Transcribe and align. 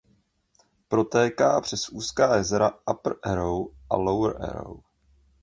Protéká 0.87 1.61
přes 1.61 1.89
úzká 1.89 2.35
jezera 2.35 2.71
Upper 2.93 3.15
Arrow 3.23 3.67
a 3.89 3.95
Lower 3.97 4.35
Arrow. 4.43 4.77